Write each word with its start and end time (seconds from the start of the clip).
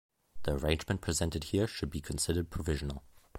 The 0.45 0.55
arrangement 0.55 0.99
presented 1.01 1.43
here 1.43 1.67
should 1.67 1.91
be 1.91 2.01
considered 2.01 2.49
provisional. 2.49 3.03